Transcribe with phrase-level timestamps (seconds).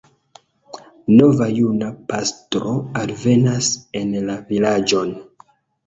[1.19, 2.73] Nova juna pastro
[3.05, 3.73] alvenas
[4.05, 5.19] en la vilaĝon.